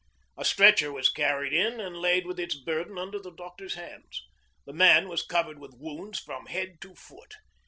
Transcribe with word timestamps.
A 0.35 0.43
stretcher 0.43 0.91
was 0.91 1.11
carried 1.11 1.53
in 1.53 1.79
and 1.79 1.95
laid 1.95 2.25
with 2.25 2.39
its 2.39 2.55
burden 2.55 2.97
under 2.97 3.19
the 3.19 3.29
doctor's 3.29 3.75
hands. 3.75 4.23
The 4.65 4.73
man 4.73 5.07
was 5.07 5.21
covered 5.23 5.59
with 5.59 5.75
wounds 5.77 6.17
from 6.17 6.47
head 6.47 6.81
to 6.81 6.95
foot. 6.95 7.35